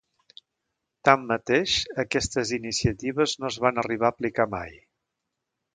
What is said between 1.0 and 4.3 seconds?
Tanmateix, aquestes iniciatives no es van arribar a